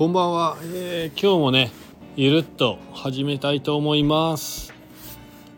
[0.00, 1.70] こんばんは、えー今日もね
[2.16, 4.72] ゆるっと始めたいと思います。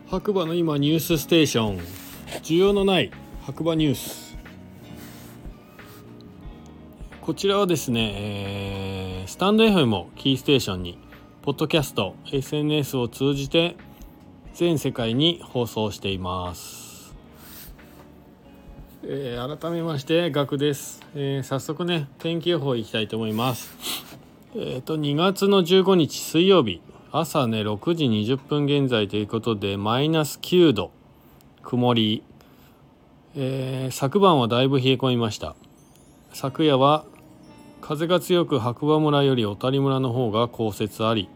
[0.09, 1.79] 白馬の今ニュースステーション。
[2.43, 3.09] 需要のない
[3.45, 4.37] 白馬ニュース。
[7.21, 10.99] こちらはですね、えースタンド FM をキーステーションに
[11.41, 13.77] ポッドキャスト SNS を通じて
[14.53, 17.15] 全世界に放送しています、
[19.05, 24.12] えー改めましてガクです、えー早速ね天気予報いきたいと思います。
[24.55, 26.81] えっ、と2月の15日水曜日。
[27.11, 30.91] 朝ね6時20分現在ということでマイナス9度。
[31.63, 32.23] 曇り、
[33.35, 35.55] えー昨晩はだいぶ冷え込みました。
[36.33, 37.05] 昨夜は
[37.81, 41.29] 風が強く白馬村より小谷村の方が降雪あり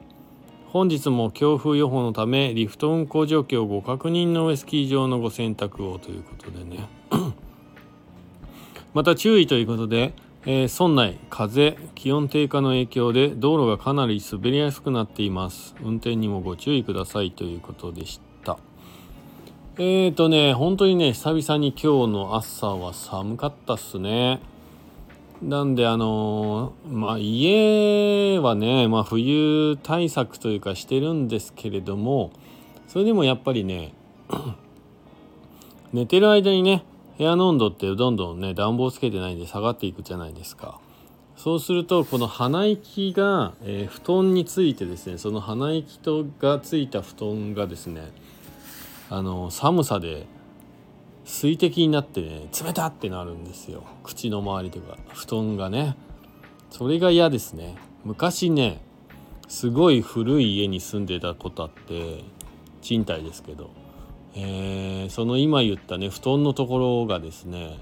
[0.67, 6.87] 本日も強風予報のためリフト運行状況をご確認の上スキー場のご選択をということでね。
[8.93, 10.13] また注意ということで、
[10.49, 15.75] えー村内風気温低下の影響で道路がかなり滑りやすくなっています。
[15.83, 17.31] 運転にもご注意ください。
[17.31, 18.57] ということでした。
[19.77, 24.39] えーとね本当にね久々に今日の朝は寒かったっすね。
[25.41, 32.31] なんであのーまあ家はね、まあ、冬対策というかしてるんですけれども
[32.87, 33.93] それでもやっぱりね
[35.91, 36.85] 寝てる間にね
[37.17, 40.79] 部屋の温度ってどんどんね暖房つけてないんで下がっていくじゃないですか。
[41.35, 48.11] そうするとこの鼻息が、えー布団についてですねその鼻息とがついた布団がですね
[49.09, 50.25] あの寒さで
[51.25, 53.83] 水滴になってね冷たってなるんですよ。
[54.03, 55.95] 口の周りとか布団がね。
[56.69, 57.77] それが嫌ですね。
[58.03, 58.81] 昔ね
[59.47, 62.23] すごい古い家に住んでたことあって
[62.81, 63.86] 賃貸ですけど。
[64.35, 67.79] えーその今言ったね布団のところがですね、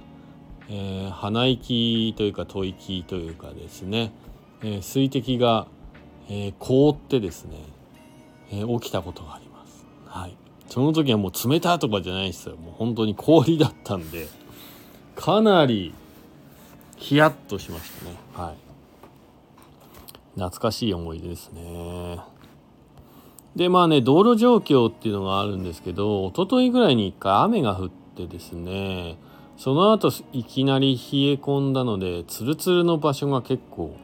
[0.69, 4.11] えー鼻息というか吐息というかですね、
[4.61, 5.67] えー水滴が、
[6.29, 7.57] え凍ってですね、
[8.51, 9.85] え起きたことがあります。
[10.05, 10.35] はい、
[10.69, 14.27] その時はもう冷たとかじゃないですよもう本当に氷だったんで
[15.15, 15.93] かなり
[16.97, 18.15] ヒヤッとしましたね。
[18.33, 18.55] はい
[20.35, 22.19] 懐かしい思い出ですね。
[23.55, 29.17] でまあね道路状況っていうのがあるんですけど一昨日ぐらいに一回雨が降ってですね
[29.57, 33.95] その後いきなり冷え込んだのでツルツルの場所が結構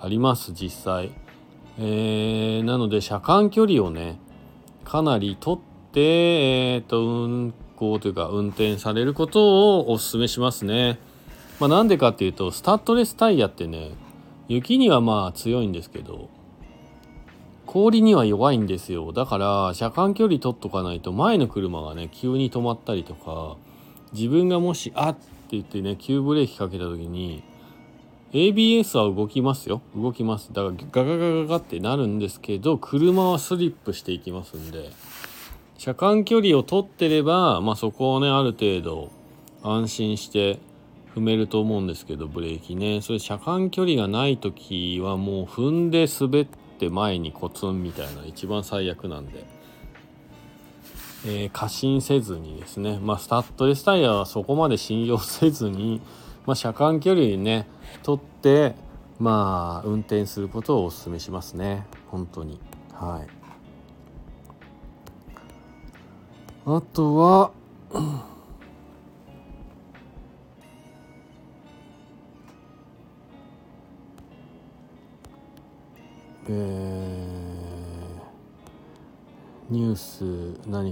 [0.00, 1.10] あります実際、
[1.78, 4.18] えーなので車間距離をね
[4.84, 10.98] かなり取ってえっ、と運行というか運転されることをお勧めしますね。
[11.60, 13.90] まあなんでかっていうとスタッドレスタイヤってね
[14.48, 16.28] 雪にはまあ強いんですけど
[17.68, 19.12] 氷には弱いんですよ。
[19.12, 23.58] だから車間距離取っとかないと前の車がね急に止まったりとか
[24.14, 25.20] 自分がもし「あっ!」って
[25.50, 27.42] 言ってね急ブレーキかけた時に
[28.32, 29.82] ABS は動きますよ。
[29.94, 30.50] 動きます。
[30.54, 34.90] だからガガガガガってなるんですけど車はスリップしていきますんで
[35.76, 39.10] 車間距離を取ってれば、まあ、そこをねある程度
[39.62, 40.58] 安心して
[41.14, 43.02] 踏めると思うんですけどブレーキね。
[43.02, 49.44] それ車間距離がない時はもう踏んで滑って前にコツンみたいな一番最悪なんで、
[51.26, 52.98] えー過信せずにですね。
[53.02, 56.00] まあスタッドレスタイヤはそこまで信用せずに、
[56.46, 57.66] まあ、車間距離ね
[58.02, 58.74] 取って
[59.18, 61.86] まあ運転することをお勧めしますね。
[62.06, 62.60] 本当に。
[62.92, 63.38] はい。
[66.66, 67.50] あとは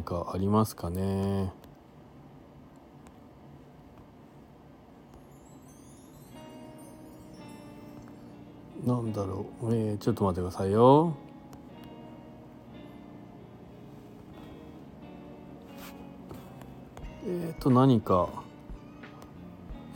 [0.07, 1.53] かありますかね。
[8.87, 9.75] なんだろう。
[9.75, 11.15] えーちょっと待ってくださいよ。
[17.27, 18.29] えっ、と何か。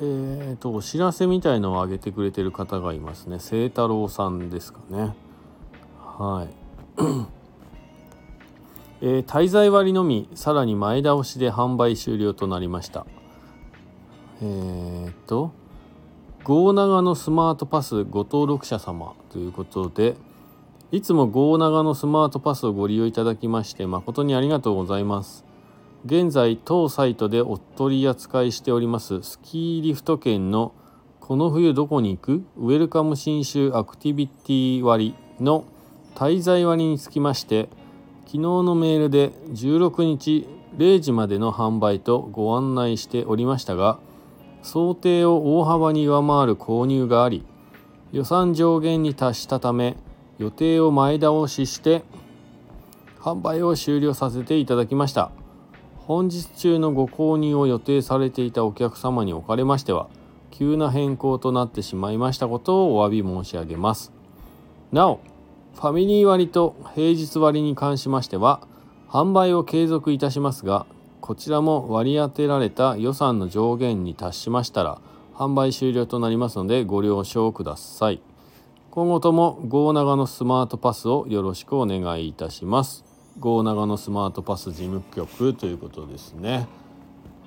[0.03, 3.39] えっ、とお知らせみたいのを上げてくれてる方がいますね。
[3.39, 5.15] 清太郎さんですかね。
[6.01, 6.49] は
[6.99, 7.40] い。
[9.01, 13.07] えー滞在割のみさらに前倒しで販売終了となりました。
[14.43, 15.53] えー、っと
[16.45, 20.17] 「ゴーナガのスマートパスご登録者様」ということで
[20.93, 25.45] いつもゴーナガのスマートパスをご利用いただきまして誠にありがとうございます。
[26.07, 30.73] 現在当サイトでお取り扱いしておりますスキーリフト券の
[31.21, 35.65] この冬どこに行くウェルカム新州アクティビティ割の
[36.15, 37.69] 滞在割につきまして
[38.31, 40.47] 昨日のメールで16日
[40.77, 43.99] 0時までの販売とご案内しておりましたが
[44.63, 47.45] 想定を大幅に上回る購入があり
[48.13, 49.97] 予算上限に達したため
[50.39, 52.05] 予定を前倒しして
[53.19, 55.33] 販売を終了させていただきました。
[55.97, 60.09] 本日中のご購入を予定されていたお客様におかれましては
[60.53, 64.13] 急な変更となってしまいましたことをお詫び申し上げます。
[64.93, 65.19] なお
[65.75, 68.61] ファミリー割と平日割に関しましては
[69.09, 70.87] 販売を継続いたしますが
[71.21, 75.01] こちらも割り当てられた予算の上限に達しましたら
[75.35, 78.21] 販売終了となりますのでご了承ください。
[78.91, 83.05] 今後とも GO 長のスマートパスをよろしくお願いいたします。
[83.39, 86.67] GO 長のスマートパス事務局ということですね。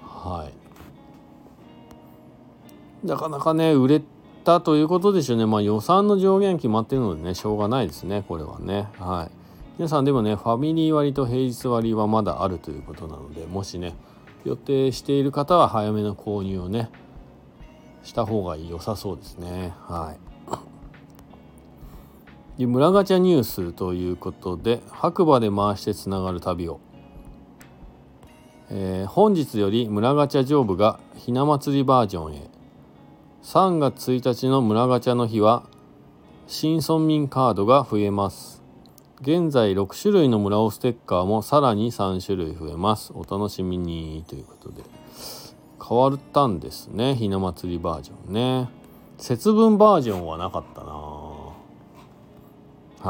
[0.01, 0.49] は
[3.03, 3.05] い。
[3.05, 4.01] なかなかね売れ
[4.43, 5.45] たということでしょうね。
[5.45, 8.87] まあ予算の上限決まってるのでねしょうがないですねこれはね。
[8.99, 9.43] はい。
[9.77, 13.95] 皆さんでもねファミリー割と平日割はまだあるということなのでもしね
[14.45, 16.91] 予定している方は早めの購入をね
[18.03, 19.73] した方が良さそうですね。
[19.87, 20.13] は
[22.57, 22.59] い。
[22.59, 26.79] で村ガチャニュースということで白馬で回してつながる旅を、
[28.69, 32.52] えー、本日より村ガチャ上部がひな祭りバージョンへ。
[33.43, 35.63] 3月1日の村ガチャの日は
[36.47, 38.63] 新村民カードが増えます。
[39.19, 43.11] 現在6種類の村尾ステッカーもさらに3種類増えます。
[43.13, 44.23] お楽しみに。
[44.29, 44.83] ということで。
[45.85, 47.15] 変わったんですね。
[47.15, 48.69] ひな祭りバージョンね。
[49.17, 50.93] 節分バージョンはなかったな。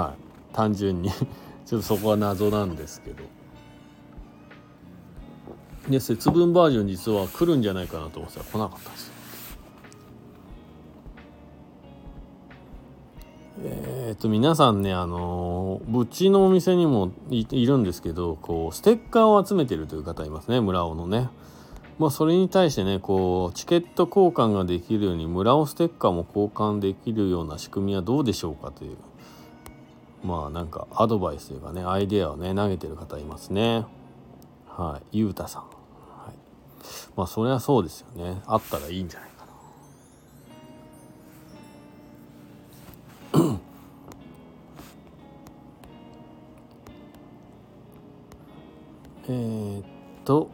[0.01, 0.55] はい。
[0.55, 1.11] 単純に。
[1.63, 3.23] ちょっとそこは謎なんですけど。
[5.89, 9.22] で節分バージョン実は来るんじゃないかなと思ってたら来なかったです
[13.65, 21.29] えー、っと皆さんねあのうちのお店にもいるんですけどこうステッカーを集めてるという方いますね村尾のね。
[21.99, 28.97] まあ、それに対してねこうチケット交換ができるように村尾ステッカーも交換できるような仕組みはどうでしょうかという
[30.23, 33.85] まあなんかアドバイスというかねアイデアをね投げてる方いますね。
[34.67, 35.63] はいゆうたさん、
[37.15, 38.41] まあそれはそうですよね。
[38.47, 39.32] あったらいいんじゃない
[49.29, 49.83] えっ
[50.25, 50.49] と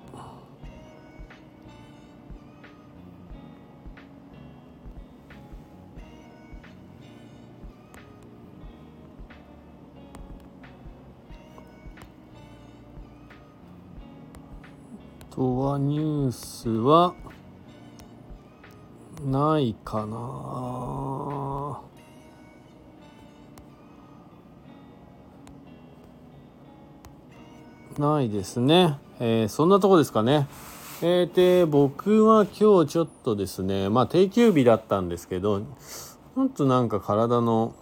[15.39, 17.15] とはニュースは
[19.23, 21.08] ないかな。
[27.99, 30.47] ないですね、えー、そんなとこですかね。
[31.01, 35.61] えー、で僕は今日ちょっとですねまあ定休日だったんですけど
[36.35, 37.73] ほんとなんか体の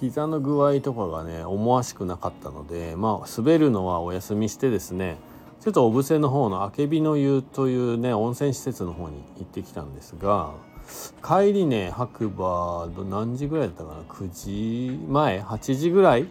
[0.00, 5.16] 膝の具合とかがね思わしくなかったのでまあ滑るのはお休みしてですね
[5.60, 10.52] ちょっと小布施の方のあけびの湯というね温泉施設の方に行ってきたんですが
[11.24, 16.26] 帰りね白馬何時ぐらいだったかな？9時前？8時ぐらい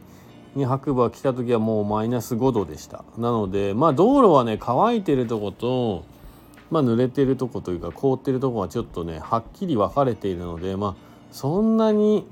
[0.56, 3.04] に白馬来た時はもうマイナス5度でした。
[3.18, 6.06] なのでまあ道路はね乾いてるとこと
[6.72, 10.96] まあ濡れてるとこというか凍ってるとこはちょっとねはっきり分かれているのでまあ
[11.32, 12.26] そんなに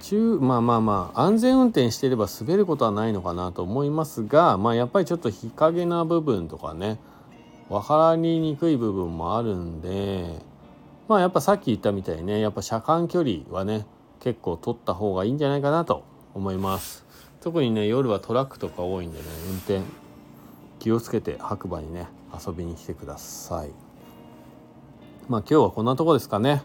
[0.00, 6.98] 中まあまあまあ安全運転してれば滑ることはないのかなと思いますがまあやっぱりちょっと日陰な部分とかね
[7.68, 10.26] 分かりにくい部分もあるんで
[11.08, 13.86] まあやっぱさっき言ったみたいにねやっぱ車間距離はね
[14.20, 17.04] 結構取った方がいいんじゃないかなと思います。
[17.40, 19.80] 特にね夜はトラックとか多いんでね運転
[20.78, 22.06] 気をつけて白馬にね
[22.46, 23.70] 遊びに来てください。
[25.28, 26.62] まあ今日はこんなとこですかね。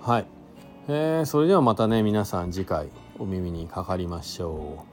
[0.00, 0.26] はい。
[0.88, 4.84] えー、それではまたね皆さん次回お耳にかかりましょ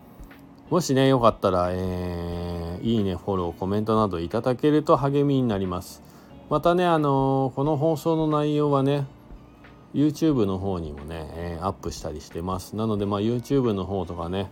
[0.69, 0.73] う。
[0.73, 6.03] もしねよかったら、えー、いいねフォローコメントなどいただけると励みになります。
[6.49, 9.05] またねあのー、この放送の内容はね
[9.93, 12.75] YouTube の方にもね、えー、アップしたりしてます。
[12.75, 14.49] なのでまあ YouTube の方とかね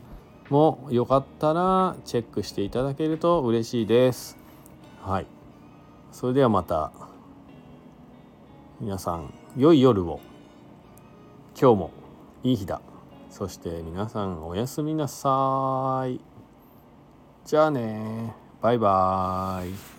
[0.50, 4.38] もよかったらチェックしていただけると嬉しいです。
[5.02, 5.28] はい。
[6.12, 6.92] それではまた
[8.80, 10.20] 皆さん良い夜を。
[11.60, 11.92] 今日も
[12.44, 12.82] いい日だ。
[13.30, 16.20] そして皆さんおやすみなさい。
[17.46, 18.34] じゃあね。
[18.62, 19.97] バイバーイ。